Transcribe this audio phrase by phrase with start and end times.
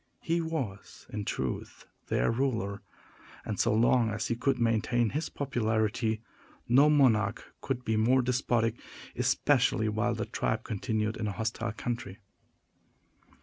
[0.23, 2.81] He was, in truth, their ruler;
[3.45, 6.23] and, so long as he could maintain his popularity,
[6.67, 8.81] no monarch could be more despotic,
[9.15, 12.17] especially while the tribe continued in a hostile country.